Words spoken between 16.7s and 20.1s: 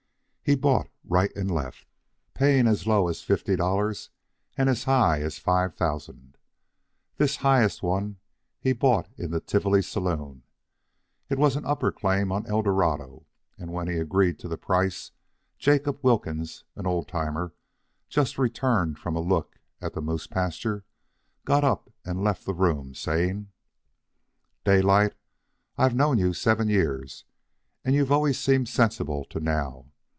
an old timer just returned from a look at the